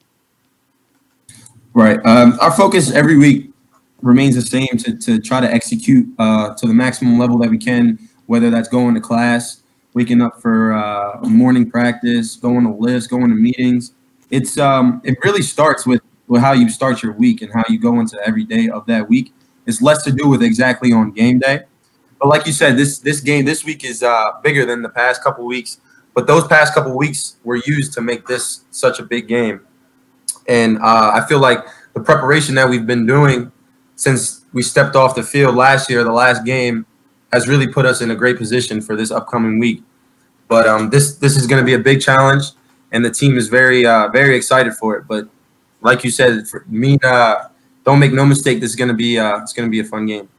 [1.73, 1.99] Right.
[2.05, 3.48] Um, our focus every week
[4.01, 7.57] remains the same to, to try to execute uh, to the maximum level that we
[7.57, 13.07] can, whether that's going to class, waking up for uh, morning practice, going to lifts,
[13.07, 13.93] going to meetings.
[14.29, 17.79] It's um, it really starts with, with how you start your week and how you
[17.79, 19.33] go into every day of that week.
[19.65, 21.63] It's less to do with exactly on game day.
[22.19, 25.23] But like you said, this this game this week is uh, bigger than the past
[25.23, 25.79] couple weeks.
[26.13, 29.61] But those past couple weeks were used to make this such a big game.
[30.47, 33.51] And uh, I feel like the preparation that we've been doing
[33.99, 36.85] since we stepped off the field last year, the last game,
[37.33, 39.83] has really put us in a great position for this upcoming week.
[40.47, 42.45] But um, this this is going to be a big challenge,
[42.93, 45.05] and the team is very uh, very excited for it.
[45.05, 45.27] But
[45.81, 47.49] like you said, for me, uh,
[47.83, 49.83] don't make no mistake, this is going to be uh, it's going to be a
[49.83, 50.29] fun game.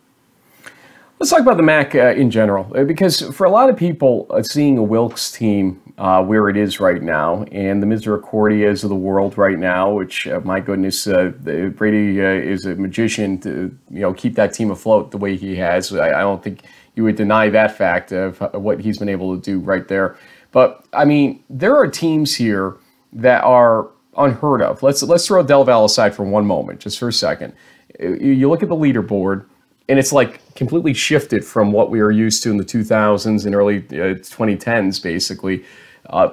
[1.19, 4.27] Let's talk about the MAC uh, in general, uh, because for a lot of people,
[4.31, 8.89] uh, seeing a Wilkes team uh, where it is right now, and the Misericordias of
[8.89, 11.29] the world right now, which uh, my goodness, uh,
[11.77, 15.95] Brady is a magician to you know keep that team afloat the way he has.
[15.95, 16.63] I, I don't think
[16.95, 20.17] you would deny that fact of what he's been able to do right there.
[20.53, 22.79] But I mean, there are teams here
[23.13, 24.83] that are unheard of.
[24.83, 27.53] Let's let's throw Del Val aside for one moment, just for a second.
[28.01, 29.45] You look at the leaderboard
[29.91, 33.55] and it's like completely shifted from what we were used to in the 2000s and
[33.55, 35.63] early uh, 2010s, basically.
[36.11, 36.29] Uh,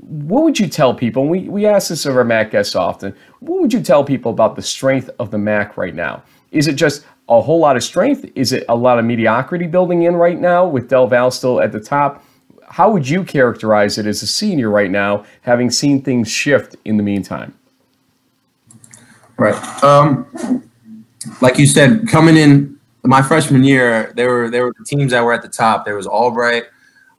[0.00, 1.28] what would you tell people?
[1.28, 3.14] We, we ask this of our MAC guests often.
[3.40, 6.22] What would you tell people about the strength of the MAC right now?
[6.50, 8.28] Is it just a whole lot of strength?
[8.34, 11.70] Is it a lot of mediocrity building in right now with Del Val still at
[11.70, 12.24] the top?
[12.68, 16.96] How would you characterize it as a senior right now, having seen things shift in
[16.96, 17.54] the meantime?
[19.36, 19.84] Right.
[19.84, 20.26] Um,
[21.40, 25.32] like you said, coming in my freshman year, there were there were teams that were
[25.32, 25.84] at the top.
[25.84, 26.64] There was Albright,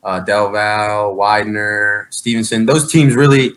[0.04, 2.66] uh, Del Val, Widener, Stevenson.
[2.66, 3.54] Those teams really,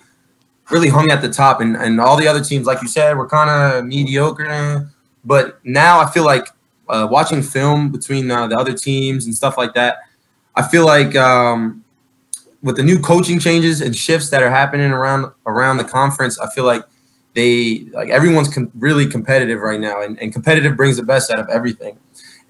[0.70, 3.28] really hung at the top, and and all the other teams, like you said, were
[3.28, 4.90] kind of mediocre.
[5.24, 6.48] But now I feel like
[6.88, 9.98] uh, watching film between uh, the other teams and stuff like that.
[10.54, 11.84] I feel like um,
[12.62, 16.48] with the new coaching changes and shifts that are happening around around the conference, I
[16.50, 16.84] feel like
[17.34, 21.38] they like everyone's com- really competitive right now, and, and competitive brings the best out
[21.38, 21.98] of everything.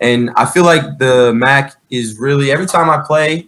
[0.01, 3.47] And I feel like the MAC is really every time I play,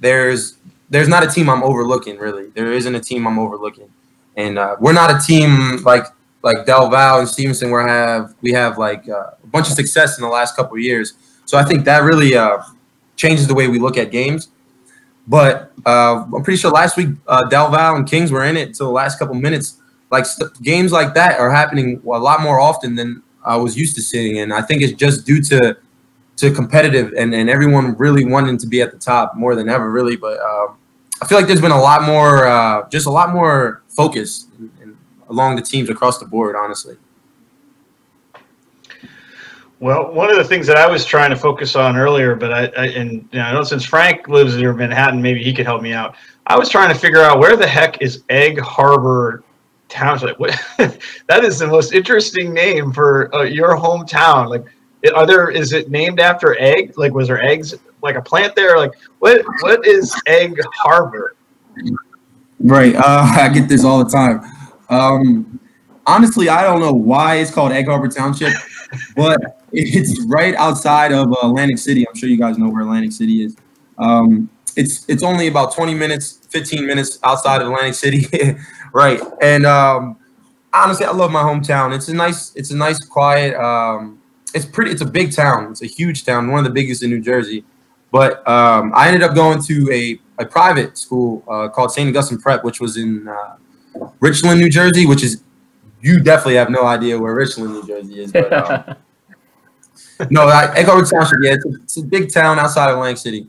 [0.00, 0.58] there's
[0.90, 2.18] there's not a team I'm overlooking.
[2.18, 3.90] Really, there isn't a team I'm overlooking,
[4.36, 6.04] and uh, we're not a team like
[6.42, 10.22] like Del and Stevenson where have we have like uh, a bunch of success in
[10.22, 11.14] the last couple of years.
[11.44, 12.58] So I think that really uh,
[13.16, 14.48] changes the way we look at games.
[15.26, 18.86] But uh, I'm pretty sure last week uh, Del and Kings were in it until
[18.86, 19.78] the last couple minutes.
[20.10, 23.94] Like st- games like that are happening a lot more often than I was used
[23.96, 25.76] to seeing, and I think it's just due to
[26.38, 29.90] to competitive and, and everyone really wanting to be at the top more than ever,
[29.90, 30.16] really.
[30.16, 30.78] But um,
[31.20, 34.70] I feel like there's been a lot more, uh, just a lot more focus in,
[34.80, 34.96] in,
[35.28, 36.96] along the teams across the board, honestly.
[39.80, 42.66] Well, one of the things that I was trying to focus on earlier, but I,
[42.76, 45.82] I and you know, I know since Frank lives near Manhattan, maybe he could help
[45.82, 46.16] me out.
[46.46, 49.44] I was trying to figure out where the heck is Egg Harbor
[49.88, 50.38] Township.
[50.78, 54.48] that is the most interesting name for uh, your hometown.
[54.48, 54.64] Like,
[55.14, 55.50] are there?
[55.50, 56.94] Is it named after egg?
[56.96, 57.74] Like, was there eggs?
[58.02, 58.76] Like a plant there?
[58.76, 59.44] Like, what?
[59.60, 61.34] What is Egg Harbor?
[62.60, 62.94] Right.
[62.94, 63.02] Uh,
[63.38, 64.40] I get this all the time.
[64.88, 65.60] Um,
[66.06, 68.52] honestly, I don't know why it's called Egg Harbor Township,
[69.16, 72.06] but it's right outside of Atlantic City.
[72.08, 73.56] I'm sure you guys know where Atlantic City is.
[73.98, 78.26] Um, it's it's only about 20 minutes, 15 minutes outside of Atlantic City,
[78.92, 79.20] right?
[79.42, 80.16] And um,
[80.72, 81.94] honestly, I love my hometown.
[81.94, 83.54] It's a nice, it's a nice, quiet.
[83.54, 84.17] Um,
[84.54, 84.90] it's pretty.
[84.90, 85.70] It's a big town.
[85.70, 87.64] It's a huge town, one of the biggest in New Jersey.
[88.10, 92.08] But um, I ended up going to a, a private school uh, called St.
[92.08, 93.56] Augustine Prep, which was in uh,
[94.20, 95.42] Richland, New Jersey, which is
[96.00, 98.32] you definitely have no idea where Richland, New Jersey is.
[98.32, 98.96] But um,
[100.30, 103.48] no, Egg Harbor Township, yeah, it's a, it's a big town outside of Lang City.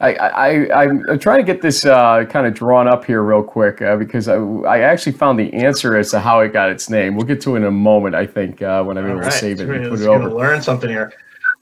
[0.00, 3.82] I, I, I'm trying to get this uh, kind of drawn up here real quick
[3.82, 7.14] uh, because I, I actually found the answer as to how it got its name.
[7.14, 9.24] We'll get to it in a moment, I think, uh, when I'm able right.
[9.26, 10.30] to save it and put it over.
[10.30, 11.12] Learn something here.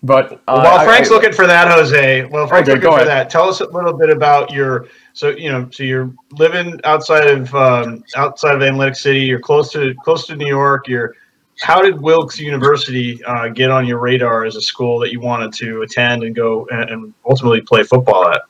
[0.04, 3.08] But well, while Frank's I, looking for that, Jose, well, Frank's okay, looking for ahead.
[3.08, 3.30] that.
[3.30, 4.86] Tell us a little bit about your.
[5.12, 9.22] So you know, so you're living outside of um, outside of Atlantic City.
[9.22, 10.86] You're close to close to New York.
[10.86, 11.16] You're
[11.60, 15.52] how did Wilkes University uh, get on your radar as a school that you wanted
[15.54, 18.42] to attend and go and, ultimately play football at?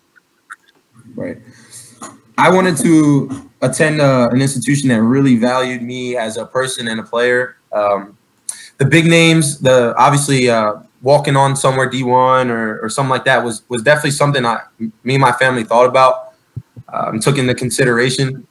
[1.15, 1.39] Right.
[2.37, 7.01] I wanted to attend uh, an institution that really valued me as a person and
[7.01, 7.57] a player.
[7.73, 8.17] Um,
[8.77, 13.43] the big names, the obviously uh, walking on somewhere D1 or, or something like that
[13.43, 16.35] was was definitely something I, me and my family thought about
[16.93, 18.47] um, took into consideration.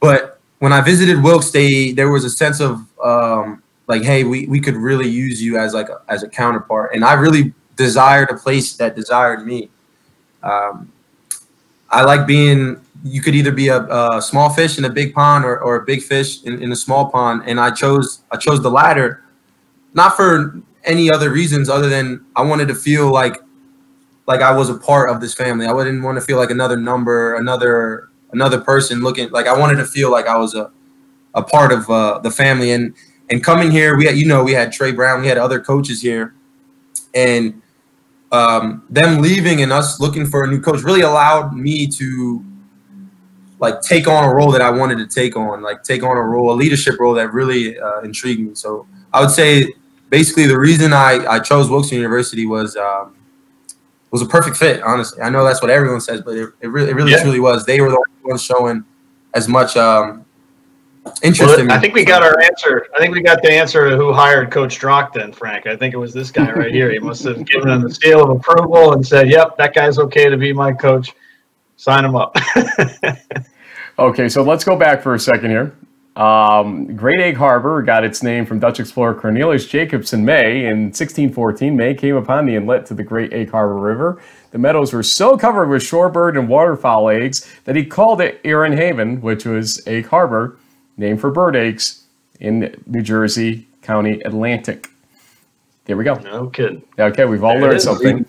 [0.00, 4.46] But when I visited Wilkes, they there was a sense of um, like, hey, we,
[4.46, 8.30] we could really use you as like a, as a counterpart, and I really desired
[8.30, 9.70] a place that desired me.
[10.42, 10.92] Um,
[11.90, 12.80] I like being.
[13.04, 15.84] You could either be a, a, small fish in a big pond or, or a
[15.84, 19.22] big fish in, in a small pond, and I chose I chose the latter,
[19.94, 23.36] not for any other reasons other than I wanted to feel like
[24.26, 25.66] like I was a part of this family.
[25.66, 29.76] I didn't want to feel like another number, another another person looking like I wanted
[29.76, 30.70] to feel like I was a
[31.34, 32.72] a part of uh, the family.
[32.72, 32.94] And
[33.30, 36.00] and coming here, we had you know we had Trey Brown, we had other coaches
[36.00, 36.34] here,
[37.14, 37.62] and
[38.32, 42.44] um, them leaving and us looking for a new coach really allowed me to
[43.60, 46.22] like take on a role that I wanted to take on, like take on a
[46.22, 48.54] role, a leadership role that really uh, intrigued me.
[48.54, 49.72] So I would say
[50.10, 53.16] basically the reason I, I chose Wilkes University was um,
[54.10, 54.82] was a perfect fit.
[54.82, 57.22] Honestly, I know that's what everyone says, but it, it really, it really yeah.
[57.22, 57.64] truly was.
[57.64, 58.84] They were the ones showing
[59.34, 60.24] as much um,
[61.22, 61.56] interest.
[61.56, 62.86] Well, I think we got our answer.
[62.94, 65.66] I think we got the answer to who hired Coach Drach Then, Frank.
[65.66, 66.90] I think it was this guy right here.
[66.90, 70.28] He must have given him the seal of approval and said, "Yep, that guy's okay
[70.28, 71.12] to be my coach.
[71.76, 72.36] Sign him up."
[73.98, 75.76] okay, so let's go back for a second here.
[76.18, 80.66] Um, Great Egg Harbor got its name from Dutch explorer Cornelius Jacobsen May.
[80.66, 84.20] In 1614, May came upon the inlet to the Great Egg Harbor River.
[84.50, 88.72] The meadows were so covered with shorebird and waterfowl eggs that he called it Eyren
[88.72, 90.58] Haven, which was Egg Harbor,
[90.96, 92.02] named for bird eggs
[92.40, 94.88] in New Jersey County, Atlantic.
[95.84, 96.14] There we go.
[96.14, 96.82] No kidding.
[96.98, 98.26] Okay, we've all there learned something.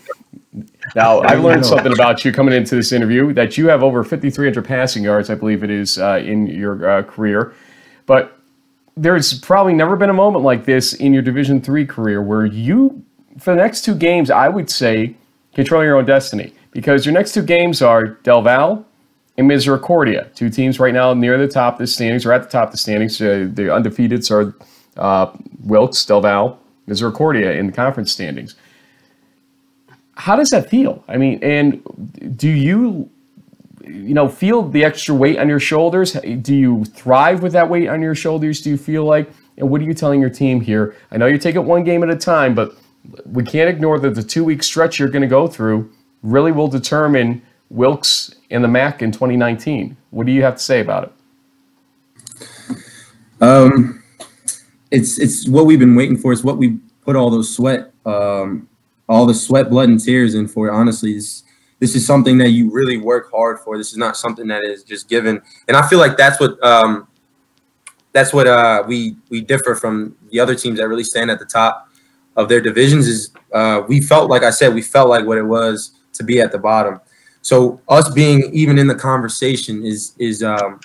[0.95, 4.63] Now, I've learned something about you coming into this interview that you have over 5,300
[4.63, 7.55] passing yards, I believe it is, uh, in your uh, career.
[8.09, 8.39] But
[8.97, 13.05] there's probably never been a moment like this in your Division three career where you,
[13.37, 15.15] for the next two games, I would say,
[15.53, 18.83] control your own destiny because your next two games are Del Val
[19.37, 22.49] and Misericordia, two teams right now near the top of the standings or at the
[22.49, 23.21] top of the standings.
[23.21, 24.55] Uh, the undefeateds are
[24.97, 25.31] uh,
[25.63, 28.55] Wilkes, Del Val, Misericordia in the conference standings.
[30.15, 31.03] How does that feel?
[31.07, 33.11] I mean, and do you
[33.89, 36.13] you know, feel the extra weight on your shoulders?
[36.13, 38.61] Do you thrive with that weight on your shoulders?
[38.61, 40.95] Do you feel like, and what are you telling your team here?
[41.11, 42.77] I know you take it one game at a time, but
[43.25, 46.67] we can't ignore that the two week stretch you're going to go through really will
[46.67, 49.95] determine Wilkes and the MAC in 2019.
[50.11, 51.13] What do you have to say about it?
[53.41, 54.03] Um,
[54.91, 56.33] it's it's what we've been waiting for.
[56.33, 58.67] It's what we put all those sweat, um,
[59.07, 60.71] all the sweat, blood, and tears in for.
[60.71, 61.43] Honestly, it's
[61.79, 63.77] this is something that you really work hard for.
[63.77, 65.41] This is not something that is just given.
[65.67, 67.07] And I feel like that's what um,
[68.11, 71.45] that's what uh, we we differ from the other teams that really stand at the
[71.45, 71.87] top.
[72.35, 75.43] of their divisions is uh, we felt like I said we felt like what it
[75.43, 76.99] was to be at the bottom.
[77.41, 80.79] So us being even in the conversation is is um,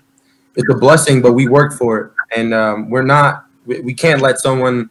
[0.56, 3.46] it's a blessing, but we worked for it, and um, we're not.
[3.66, 4.90] We, we can't let someone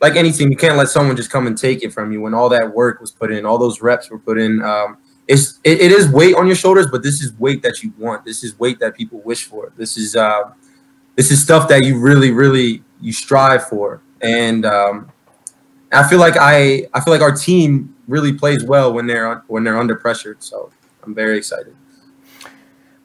[0.00, 0.50] like anything.
[0.50, 3.00] You can't let someone just come and take it from you when all that work
[3.00, 4.62] was put in, all those reps were put in.
[4.62, 7.92] Um, it's it, it is weight on your shoulders, but this is weight that you
[7.98, 8.24] want.
[8.24, 9.72] This is weight that people wish for.
[9.76, 10.52] This is uh,
[11.16, 15.10] this is stuff that you really, really you strive for, and um,
[15.92, 19.64] I feel like I I feel like our team really plays well when they're when
[19.64, 20.36] they're under pressure.
[20.38, 20.70] So
[21.02, 21.74] I'm very excited.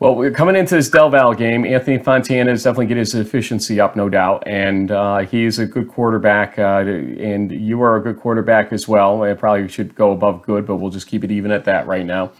[0.01, 1.63] Well, we're coming into this Del Val game.
[1.63, 5.89] Anthony Fontana is definitely getting his efficiency up, no doubt, and uh, he's a good
[5.89, 6.57] quarterback.
[6.57, 9.21] Uh, and you are a good quarterback as well.
[9.21, 12.03] I probably should go above good, but we'll just keep it even at that right
[12.03, 12.31] now.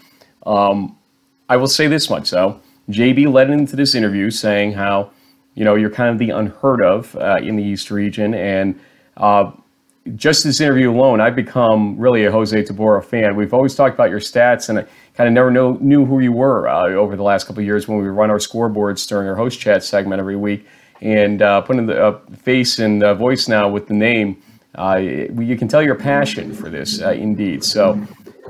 [0.43, 0.97] Um,
[1.49, 5.11] I will say this much though: JB led into this interview saying how
[5.53, 8.79] you know you're kind of the unheard of uh, in the East region, and
[9.17, 9.51] uh,
[10.15, 13.35] just this interview alone, I've become really a Jose Tabora fan.
[13.35, 16.31] We've always talked about your stats, and I kind of never know, knew who you
[16.31, 19.35] were uh, over the last couple of years when we run our scoreboards during our
[19.35, 20.65] host chat segment every week.
[21.01, 24.41] And uh, putting the uh, face and voice now with the name,
[24.75, 27.63] uh, you can tell your passion for this, uh, indeed.
[27.63, 27.93] So,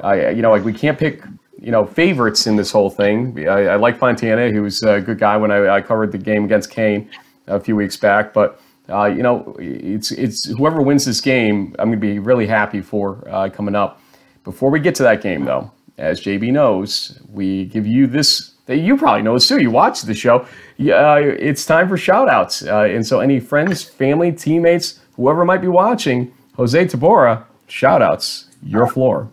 [0.03, 1.23] you know, like we can't pick
[1.61, 3.47] you know favorites in this whole thing.
[3.47, 6.43] I, I like Fontana, who was a good guy when I, I covered the game
[6.43, 7.09] against Kean
[7.47, 8.60] a few weeks back, but
[8.91, 12.81] uh, you know, it's it's whoever wins this game, I'm going to be really happy
[12.81, 14.01] for uh, coming up.
[14.43, 18.49] Before we get to that game, though, as JB knows, we give you this.
[18.65, 19.59] That you probably know too.
[19.59, 20.41] You watch the show.
[20.79, 22.63] Uh, it's time for shout outs.
[22.63, 28.47] Uh, and so, any friends, family, teammates, whoever might be watching, Jose Tabora, shout outs.
[28.63, 29.29] Your floor.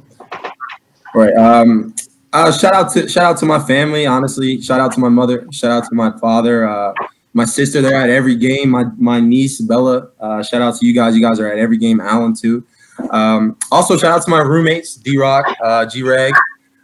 [1.15, 1.35] Right.
[1.35, 1.95] Um,
[2.33, 4.07] uh, shout out to shout out to my family.
[4.07, 5.47] Honestly, shout out to my mother.
[5.51, 6.95] Shout out to my father.
[7.35, 8.71] My sister, they're at every game.
[8.71, 11.15] My my niece Bella, uh, shout out to you guys.
[11.15, 12.01] You guys are at every game.
[12.01, 12.65] Alan too.
[13.11, 16.35] Um, also, shout out to my roommates, D Rock, uh, G Reg,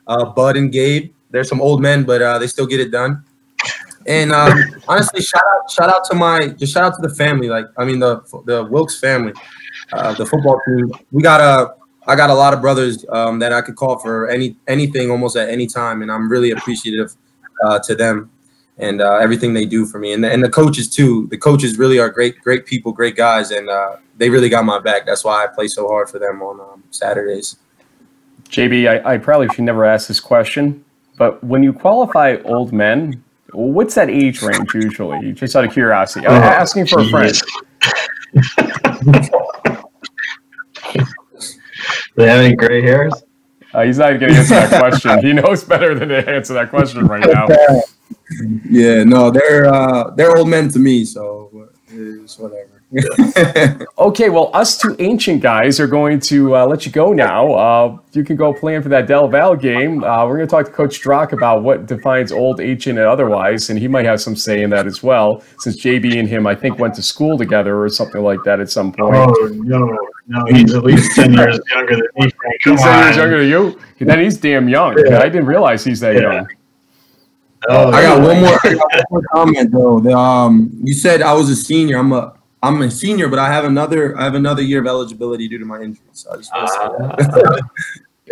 [0.07, 1.13] uh, Bud, and Gabe.
[1.31, 3.25] They're some old men, but uh, they still get it done.
[4.07, 4.53] And um,
[4.87, 7.49] honestly, shout out, shout out to my, just shout out to the family.
[7.49, 9.33] Like, I mean, the the Wilkes family,
[9.93, 10.93] uh, the football team.
[11.11, 11.75] We got a,
[12.07, 15.37] I got a lot of brothers um, that I could call for any anything, almost
[15.37, 17.17] at any time, and I'm really appreciative
[17.65, 18.31] uh, to them
[18.79, 21.27] and uh, everything they do for me, and the, and the coaches too.
[21.29, 24.79] The coaches really are great, great people, great guys, and uh, they really got my
[24.81, 25.07] back.
[25.07, 27.57] That's why I play so hard for them on um, Saturdays.
[28.49, 30.85] JB, I, I, probably should never ask this question,
[31.17, 35.33] but when you qualify old men, what's that age range usually?
[35.33, 37.09] Just out of curiosity, I'm oh, asking for geez.
[37.09, 37.35] a friend.
[42.17, 43.13] Do they have any gray hairs?
[43.73, 45.19] Uh, he's not going to answer that question.
[45.19, 47.49] he knows better than to answer that question right now.
[48.69, 52.75] Yeah, no, they're uh, they're old men to me, so it's whatever.
[53.99, 57.53] okay, well, us two ancient guys are going to uh, let you go now.
[57.53, 60.05] Uh, you can go plan for that Del Val game.
[60.05, 63.71] Uh, we're going to talk to Coach Drach about what defines old, ancient, and otherwise,
[63.71, 66.55] and he might have some say in that as well, since JB and him, I
[66.55, 69.17] think, went to school together or something like that at some point.
[69.17, 69.99] Oh, no.
[70.27, 72.31] No, he's at least 10 years younger than me.
[72.63, 73.81] Come he's 10 years younger than you?
[73.99, 74.97] Then he's damn young.
[74.99, 75.19] Yeah.
[75.19, 76.33] I didn't realize he's that yeah.
[76.33, 76.49] young.
[77.69, 80.01] Oh, I got one more, got one more comment though.
[80.01, 81.99] The, um, you said I was a senior.
[81.99, 85.49] I'm a I'm a senior, but I have another I have another year of eligibility
[85.49, 86.07] due to my injury.
[86.13, 86.67] So I just want
[87.19, 87.63] to say that.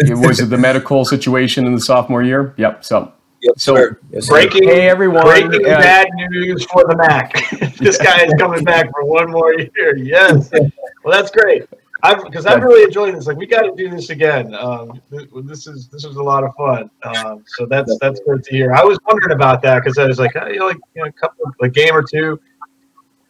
[0.01, 0.19] Ah.
[0.27, 2.55] was it the medical situation in the sophomore year?
[2.57, 2.83] Yep.
[2.83, 3.13] So.
[3.43, 5.25] Yep, so yes, breaking, hey everyone!
[5.25, 7.33] Breaking uh, bad news for the MAC.
[7.77, 9.97] this guy is coming back for one more year.
[9.97, 11.69] Yes, well that's great.
[12.05, 13.27] I've because I'm really enjoying this.
[13.27, 14.55] Like we got to do this again.
[14.55, 16.91] Um, this is this was a lot of fun.
[17.05, 18.75] Um, so that's that's good to hear.
[18.75, 21.13] I was wondering about that because I was like, you know, like you know, a
[21.13, 22.41] couple a game or two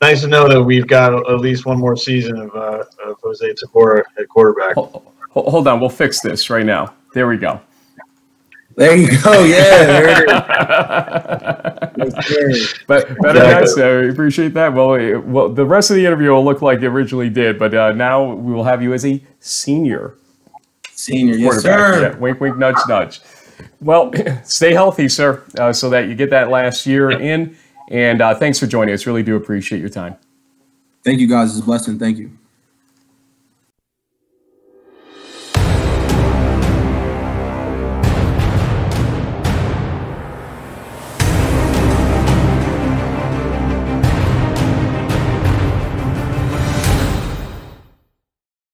[0.03, 3.55] nice to know that we've got at least one more season of, uh, of Jose
[3.55, 4.75] Tabora at quarterback.
[4.75, 6.92] Hold, hold, on, we'll fix this right now.
[7.15, 7.61] There we go.
[8.77, 9.44] There you go.
[9.44, 10.20] Yeah.
[12.87, 14.73] but better guys, I appreciate that.
[14.73, 17.92] Well, well, the rest of the interview will look like it originally did, but uh,
[17.92, 20.14] now we will have you as a senior.
[20.92, 22.02] Senior, yes, sir.
[22.02, 23.20] Yeah, wink, wink, nudge, nudge.
[23.81, 24.12] Well,
[24.44, 27.56] stay healthy, sir, uh, so that you get that last year in
[27.92, 29.06] and uh, thanks for joining us.
[29.06, 30.16] Really do appreciate your time.
[31.04, 31.50] Thank you, guys.
[31.50, 31.98] It's a blessing.
[31.98, 32.38] Thank you.